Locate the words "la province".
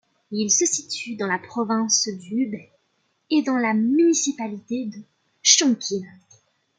1.27-2.07